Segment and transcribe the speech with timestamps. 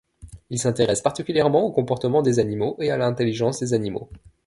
[0.49, 4.09] Il s’intéresse particulièrement aux comportements des animaux et à l’intelligence des animaux.